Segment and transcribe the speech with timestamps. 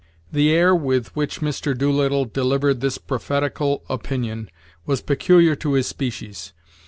[0.31, 1.77] The air with which Mr.
[1.77, 4.49] Doolittle delivered this prophetical opinion
[4.83, 6.53] was peculiar to his species.